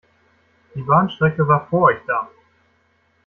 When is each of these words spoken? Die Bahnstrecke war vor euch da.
Die 0.73 0.81
Bahnstrecke 0.81 1.47
war 1.47 1.67
vor 1.67 1.83
euch 1.89 1.99
da. 2.07 2.27